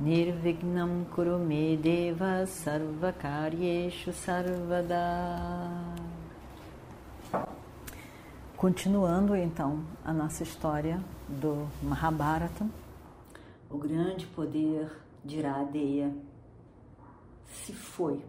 [0.00, 4.94] Nirvignam Kurume Deva Sarvakaryeshu Sarvada
[8.56, 12.64] Continuando então a nossa história do Mahabharata,
[13.68, 14.88] o grande poder
[15.24, 16.14] de Iradeya
[17.46, 18.24] se foi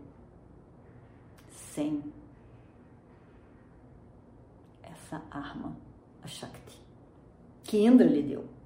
[1.52, 2.04] sem
[4.82, 5.76] essa arma,
[6.24, 6.82] a Shakti,
[7.64, 8.59] que Indra lhe deu.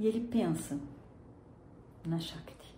[0.00, 0.80] E ele pensa
[2.06, 2.74] na Shakti.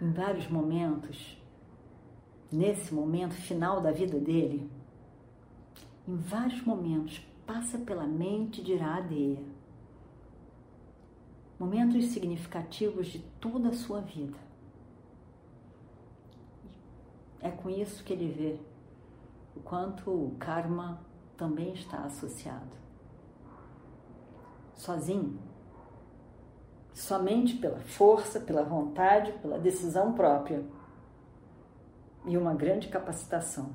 [0.00, 1.36] Em vários momentos,
[2.52, 4.70] nesse momento final da vida dele,
[6.06, 9.42] em vários momentos, passa pela mente de Iradeya.
[11.58, 14.38] Momentos significativos de toda a sua vida.
[17.40, 18.60] É com isso que ele vê
[19.56, 21.00] o quanto o karma
[21.36, 22.87] também está associado.
[24.78, 25.38] Sozinho,
[26.94, 30.64] somente pela força, pela vontade, pela decisão própria
[32.24, 33.70] e uma grande capacitação.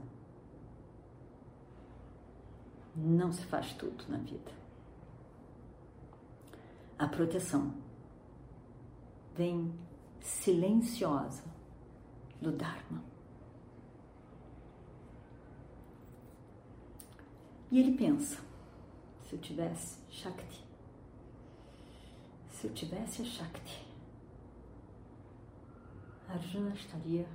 [2.96, 4.52] Não se faz tudo na vida.
[6.98, 7.74] A proteção
[9.36, 9.74] vem
[10.22, 11.44] silenciosa
[12.42, 13.04] do Dharma.
[17.70, 18.40] E ele pensa:
[19.26, 20.64] se eu tivesse Shakti,
[22.64, 23.86] se eu tivesse a Shakti,
[26.30, 27.28] Arjuna estaria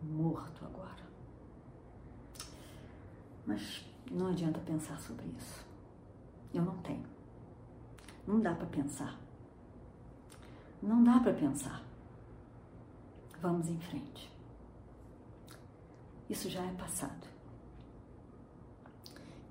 [0.00, 1.04] morto agora.
[3.44, 5.62] Mas não adianta pensar sobre isso.
[6.54, 7.04] Eu não tenho.
[8.26, 9.20] Não dá para pensar.
[10.82, 11.84] Não dá para pensar.
[13.42, 14.32] Vamos em frente.
[16.30, 17.26] Isso já é passado.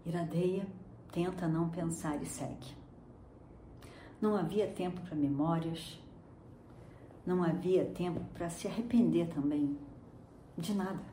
[0.04, 0.66] Iradeia
[1.12, 2.85] tenta não pensar e segue.
[4.26, 6.02] Não havia tempo para memórias,
[7.28, 9.78] não havia tempo para se arrepender também
[10.58, 11.04] de nada.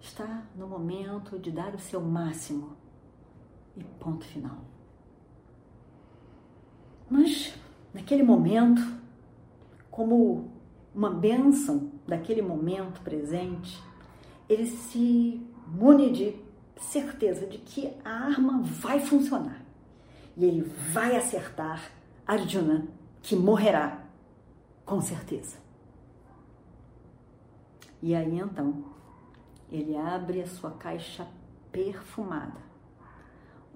[0.00, 2.78] Está no momento de dar o seu máximo
[3.76, 4.56] e ponto final.
[7.10, 7.54] Mas,
[7.92, 8.80] naquele momento,
[9.90, 10.50] como
[10.94, 13.78] uma bênção daquele momento presente,
[14.48, 16.36] ele se mune de
[16.78, 19.63] certeza de que a arma vai funcionar
[20.36, 21.90] e ele vai acertar
[22.26, 22.88] Arjuna,
[23.22, 24.02] que morrerá
[24.84, 25.58] com certeza.
[28.02, 28.84] E aí então,
[29.70, 31.26] ele abre a sua caixa
[31.70, 32.60] perfumada,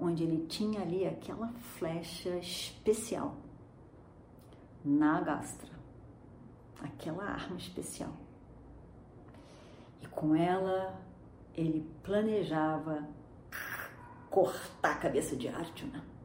[0.00, 1.48] onde ele tinha ali aquela
[1.78, 3.36] flecha especial,
[4.84, 5.72] Nagastra,
[6.80, 8.12] aquela arma especial.
[10.02, 11.02] E com ela
[11.54, 13.06] ele planejava
[14.30, 16.17] cortar a cabeça de Arjuna.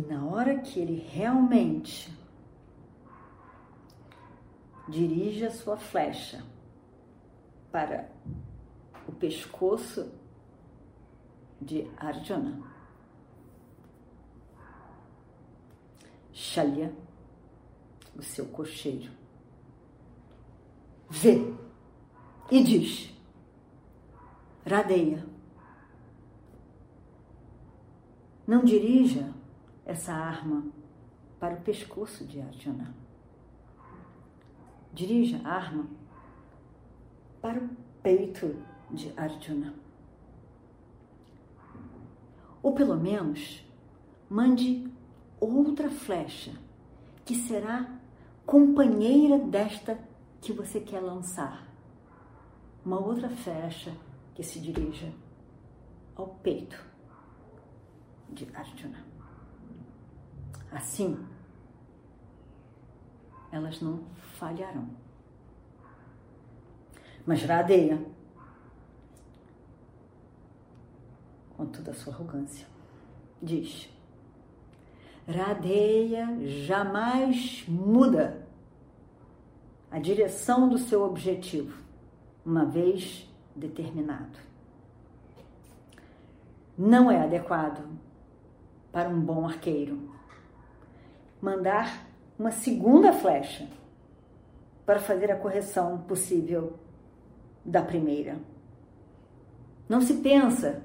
[0.00, 2.10] E na hora que ele realmente
[4.88, 6.42] dirige a sua flecha
[7.70, 8.10] para
[9.06, 10.10] o pescoço
[11.60, 12.62] de Arjuna.
[16.32, 16.94] Shalya,
[18.16, 19.12] o seu cocheiro,
[21.10, 21.54] vê
[22.50, 23.14] e diz:
[24.64, 25.26] Radeia,
[28.46, 29.38] não dirija
[29.90, 30.64] essa arma
[31.40, 32.94] para o pescoço de Arjuna
[34.92, 35.86] dirija a arma
[37.42, 37.68] para o
[38.00, 38.56] peito
[38.88, 39.74] de Arjuna.
[42.62, 43.66] Ou pelo menos
[44.28, 44.88] mande
[45.40, 46.52] outra flecha
[47.24, 47.98] que será
[48.46, 49.98] companheira desta
[50.40, 51.66] que você quer lançar.
[52.84, 53.92] Uma outra flecha
[54.36, 55.12] que se dirija
[56.14, 56.80] ao peito
[58.28, 59.09] de Arjuna.
[60.72, 61.18] Assim,
[63.50, 64.04] elas não
[64.38, 64.88] falharão.
[67.26, 68.04] Mas Radeia,
[71.56, 72.66] com toda a sua arrogância,
[73.42, 73.90] diz:
[75.28, 78.46] Radeia jamais muda
[79.90, 81.76] a direção do seu objetivo,
[82.44, 84.38] uma vez determinado.
[86.78, 87.86] não é adequado
[88.90, 90.09] para um bom arqueiro.
[91.40, 92.06] Mandar
[92.38, 93.66] uma segunda flecha
[94.84, 96.78] para fazer a correção possível
[97.64, 98.38] da primeira.
[99.88, 100.84] Não se pensa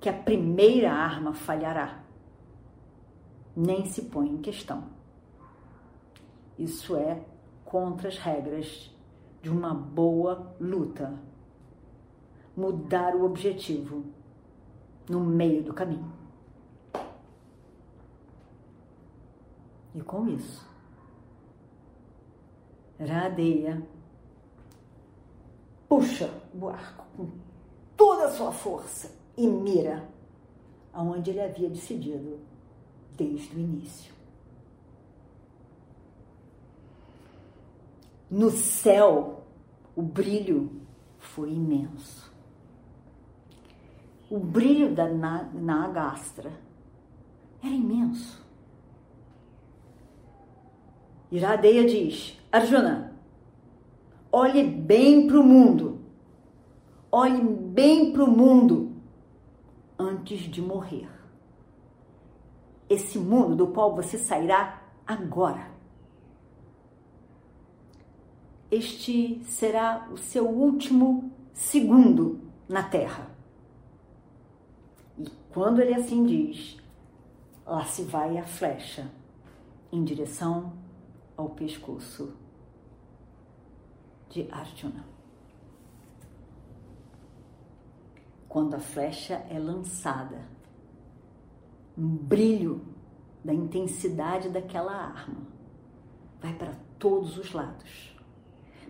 [0.00, 2.02] que a primeira arma falhará,
[3.56, 4.84] nem se põe em questão.
[6.58, 7.20] Isso é
[7.64, 8.94] contra as regras
[9.42, 11.14] de uma boa luta.
[12.56, 14.04] Mudar o objetivo
[15.08, 16.17] no meio do caminho.
[19.98, 20.64] E com isso,
[23.00, 23.82] Radeia
[25.88, 27.28] puxa o arco com
[27.96, 30.08] toda a sua força e mira
[30.92, 32.38] aonde ele havia decidido
[33.16, 34.14] desde o início.
[38.30, 39.42] No céu,
[39.96, 40.80] o brilho
[41.18, 42.32] foi imenso.
[44.30, 46.52] O brilho da Nagastra
[47.60, 48.46] era imenso.
[51.30, 53.16] Iradeia diz: Arjuna,
[54.32, 56.00] olhe bem para o mundo,
[57.10, 58.92] olhe bem para o mundo
[59.98, 61.08] antes de morrer.
[62.88, 65.78] Esse mundo do qual você sairá agora
[68.70, 73.30] este será o seu último segundo na terra.
[75.18, 76.76] E quando ele assim diz,
[77.66, 79.10] lá se vai a flecha
[79.90, 80.72] em direção
[81.38, 82.36] ao pescoço
[84.28, 85.06] de Arjuna.
[88.46, 90.46] Quando a flecha é lançada,
[91.96, 92.84] um brilho
[93.42, 95.46] da intensidade daquela arma
[96.38, 98.18] vai para todos os lados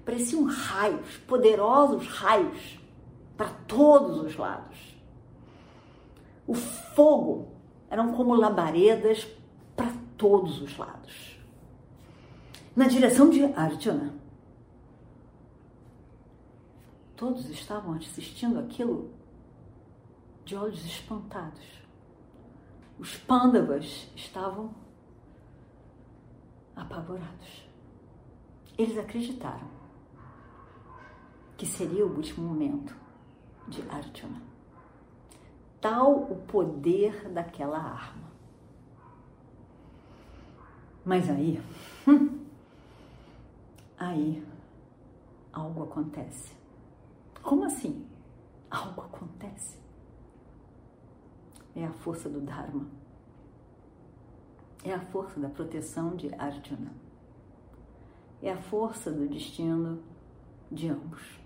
[0.08, 2.80] pareciam raios, poderosos raios,
[3.36, 4.96] para todos os lados.
[6.46, 7.48] O fogo
[7.90, 9.28] eram como labaredas
[9.76, 11.37] para todos os lados.
[12.78, 14.14] Na direção de Arjuna.
[17.16, 19.10] Todos estavam assistindo aquilo
[20.44, 21.82] de olhos espantados.
[22.96, 24.72] Os pândavas estavam
[26.76, 27.68] apavorados.
[28.78, 29.66] Eles acreditaram
[31.56, 32.94] que seria o último momento
[33.66, 34.40] de Arjuna.
[35.80, 38.28] Tal o poder daquela arma.
[41.04, 41.60] Mas aí,
[42.06, 42.37] hum,
[43.98, 44.46] aí
[45.52, 46.54] algo acontece.
[47.42, 48.06] Como assim?
[48.70, 49.78] Algo acontece.
[51.74, 52.86] É a força do Dharma.
[54.84, 56.92] É a força da proteção de Arjuna.
[58.40, 60.02] É a força do destino
[60.70, 61.38] de ambos.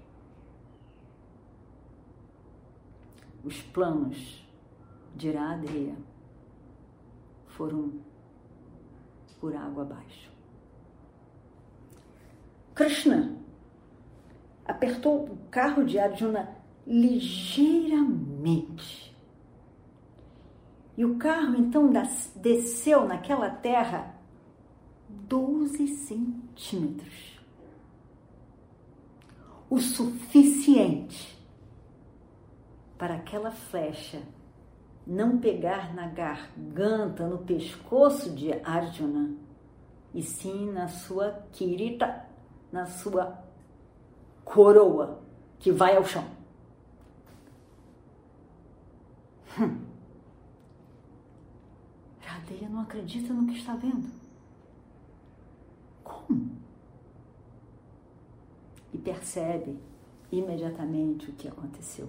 [3.44, 4.46] os planos
[5.16, 5.96] de Iradeya
[7.48, 7.92] foram
[9.40, 10.31] por água abaixo.
[12.82, 13.36] Krishna
[14.64, 19.16] apertou o carro de Arjuna ligeiramente.
[20.96, 21.92] E o carro então
[22.34, 24.16] desceu naquela terra
[25.08, 27.40] 12 centímetros.
[29.70, 31.40] O suficiente
[32.98, 34.22] para aquela flecha
[35.06, 39.36] não pegar na garganta, no pescoço de Arjuna,
[40.12, 42.31] e sim na sua kirita,
[42.72, 43.38] na sua
[44.44, 45.22] coroa,
[45.58, 46.24] que vai ao chão.
[49.60, 49.84] Hum.
[52.20, 54.10] Radeia não acredita no que está vendo.
[56.02, 56.50] Como?
[58.92, 59.78] E percebe
[60.30, 62.08] imediatamente o que aconteceu.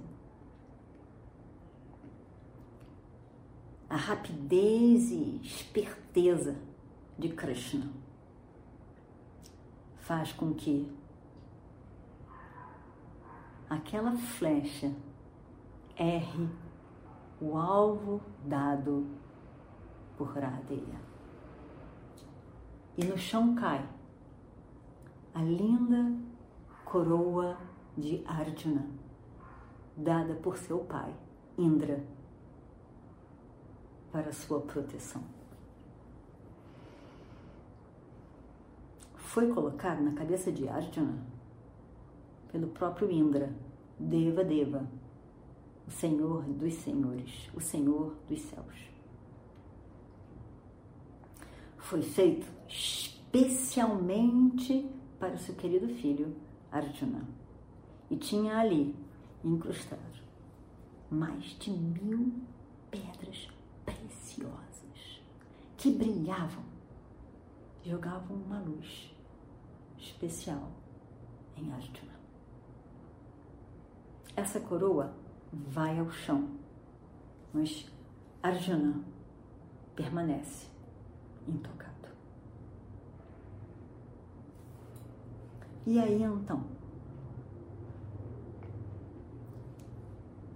[3.93, 6.55] a rapidez e esperteza
[7.15, 7.91] de Krishna
[10.03, 10.85] faz com que
[13.69, 14.91] aquela flecha
[15.95, 16.49] erre
[17.39, 19.07] o alvo dado
[20.17, 20.99] por Radeya.
[22.97, 23.87] E no chão cai
[25.33, 26.13] a linda
[26.83, 27.57] coroa
[27.97, 28.85] de Arjuna,
[29.95, 31.15] dada por seu pai,
[31.57, 32.03] Indra
[34.11, 35.23] para sua proteção.
[39.33, 41.25] Foi colocado na cabeça de Arjuna
[42.51, 43.51] pelo próprio Indra,
[43.97, 44.87] Deva Deva,
[45.87, 48.91] o Senhor dos Senhores, o Senhor dos céus.
[51.79, 54.87] Foi feito especialmente
[55.19, 56.35] para o seu querido filho
[56.71, 57.27] Arjuna.
[58.11, 58.95] E tinha ali
[59.43, 60.21] incrustado
[61.09, 62.31] mais de mil
[62.91, 63.49] pedras
[63.83, 65.23] preciosas
[65.75, 66.63] que brilhavam,
[67.83, 69.11] jogavam uma luz
[70.03, 70.69] especial
[71.55, 72.13] em Arjuna.
[74.35, 75.13] Essa coroa
[75.51, 76.49] vai ao chão,
[77.53, 77.85] mas
[78.41, 79.03] Arjuna
[79.95, 80.67] permanece
[81.47, 82.09] intocado.
[85.85, 86.65] E aí então,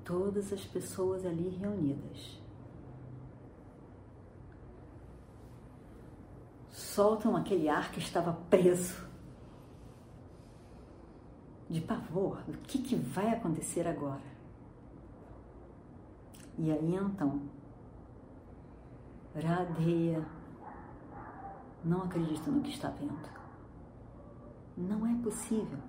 [0.04, 2.42] todas as pessoas ali reunidas
[6.72, 9.07] soltam aquele ar que estava preso
[11.70, 12.42] de pavor.
[12.48, 14.38] O que, que vai acontecer agora?
[16.58, 17.42] E aí então,
[19.36, 20.26] Radheya
[21.84, 23.30] não acredita no que está vendo.
[24.76, 25.80] Não é possível.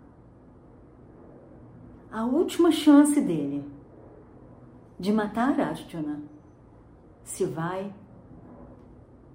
[2.10, 3.70] A última chance dele
[4.98, 6.22] de matar Arjuna
[7.22, 7.92] se vai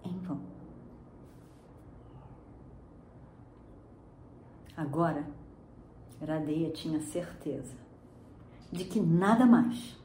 [0.03, 0.41] em vão.
[4.75, 5.25] Agora,
[6.25, 7.75] Radeia tinha certeza
[8.71, 9.97] de que nada mais,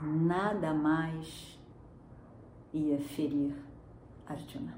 [0.00, 1.58] nada mais
[2.72, 3.54] ia ferir
[4.26, 4.74] Arjuna.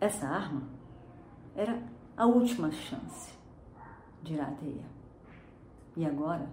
[0.00, 0.62] Essa arma
[1.56, 1.82] era
[2.16, 3.36] a última chance
[4.22, 4.84] de Radeia.
[5.96, 6.48] E agora,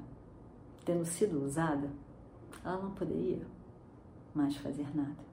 [0.83, 1.89] tendo sido usada,
[2.63, 3.45] ela não poderia
[4.33, 5.23] mais fazer nada.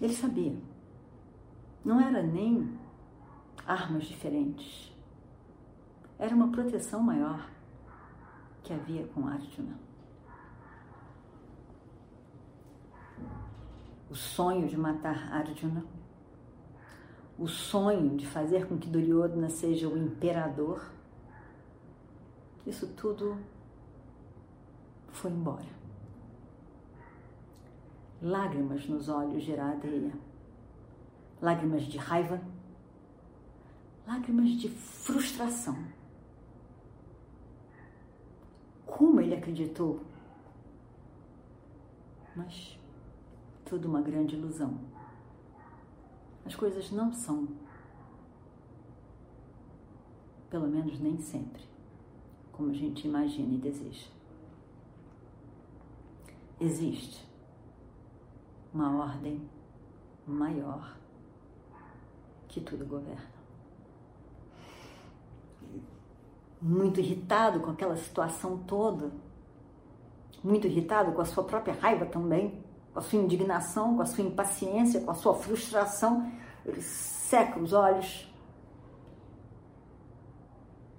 [0.00, 0.56] Ele sabia.
[1.84, 2.78] Não era nem
[3.70, 4.92] armas diferentes.
[6.18, 7.48] Era uma proteção maior
[8.64, 9.78] que havia com Arjuna.
[14.10, 15.84] O sonho de matar Arjuna,
[17.38, 20.90] o sonho de fazer com que Duryodhana seja o imperador,
[22.66, 23.38] isso tudo
[25.12, 25.80] foi embora.
[28.20, 30.12] Lágrimas nos olhos de Iradeya,
[31.40, 32.42] lágrimas de raiva,
[34.10, 35.76] lágrimas de frustração.
[38.84, 40.00] Como ele acreditou?
[42.34, 42.76] Mas
[43.64, 44.80] tudo uma grande ilusão.
[46.44, 47.46] As coisas não são,
[50.48, 51.62] pelo menos nem sempre,
[52.50, 54.08] como a gente imagina e deseja.
[56.58, 57.24] Existe
[58.74, 59.40] uma ordem
[60.26, 60.98] maior
[62.48, 63.39] que tudo governa.
[66.60, 69.10] Muito irritado com aquela situação toda,
[70.42, 72.62] muito irritado com a sua própria raiva também,
[72.92, 76.30] com a sua indignação, com a sua impaciência, com a sua frustração,
[76.64, 78.30] ele seca os olhos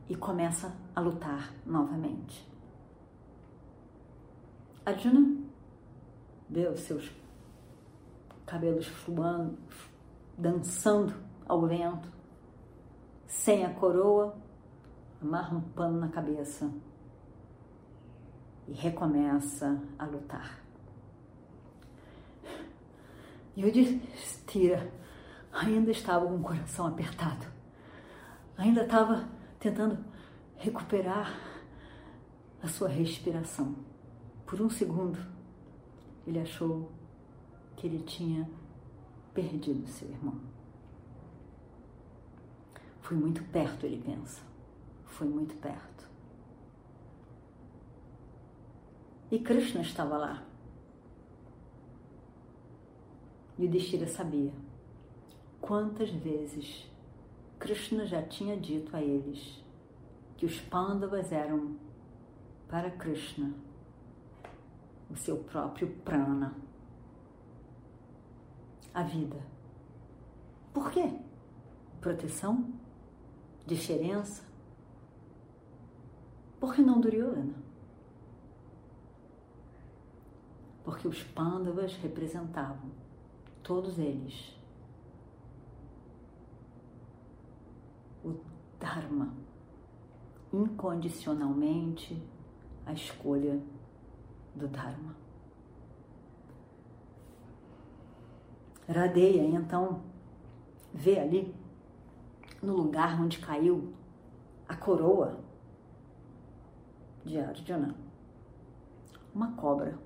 [0.09, 2.49] e começa a lutar novamente.
[4.85, 5.37] Arjuna
[6.49, 7.11] vê os seus
[8.45, 9.57] cabelos fluando,
[10.37, 11.13] dançando
[11.47, 12.11] ao vento,
[13.27, 14.35] sem a coroa,
[15.21, 16.71] amarra um pano na cabeça
[18.67, 20.59] e recomeça a lutar.
[23.55, 24.91] E o Destira
[25.51, 27.45] ainda estava com o coração apertado,
[28.57, 29.27] ainda estava
[29.59, 30.03] tentando
[30.55, 31.37] recuperar
[32.63, 33.75] a sua respiração.
[34.45, 35.19] Por um segundo,
[36.25, 36.91] ele achou
[37.75, 38.49] que ele tinha
[39.33, 40.39] perdido seu irmão.
[43.01, 44.50] Fui muito perto, ele pensa
[45.21, 46.09] foi muito perto.
[49.29, 50.43] E Krishna estava lá.
[53.55, 54.51] E o Destira sabia
[55.61, 56.89] quantas vezes
[57.59, 59.63] Krishna já tinha dito a eles
[60.37, 61.75] que os Pandavas eram
[62.67, 63.53] para Krishna
[65.07, 66.55] o seu próprio prana,
[68.91, 69.37] a vida.
[70.73, 71.13] Por quê?
[71.99, 72.73] Proteção?
[73.67, 74.50] Diferença?
[76.61, 77.55] Por que não Duryodhana?
[80.83, 82.91] Porque os Pandavas representavam,
[83.63, 84.55] todos eles,
[88.23, 88.35] o
[88.79, 89.33] Dharma,
[90.53, 92.21] incondicionalmente
[92.85, 93.59] a escolha
[94.53, 95.15] do Dharma.
[98.87, 100.03] Radeia, então,
[100.93, 101.55] vê ali,
[102.61, 103.91] no lugar onde caiu
[104.67, 105.50] a coroa
[107.25, 107.95] de Arjuna.
[109.33, 109.97] Uma cobra.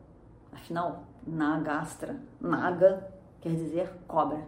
[0.51, 4.47] Afinal, Nagastra, Naga quer dizer cobra.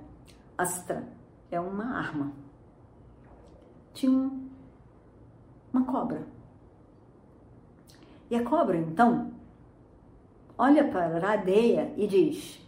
[0.57, 1.03] Astra
[1.51, 2.31] é uma arma.
[3.93, 4.31] Tinha
[5.73, 6.27] uma cobra.
[8.29, 9.31] E a cobra, então,
[10.57, 12.61] olha para a areia e diz: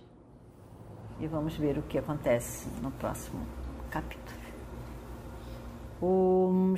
[1.20, 3.46] e vamos ver o que acontece no próximo
[3.92, 4.40] capítulo.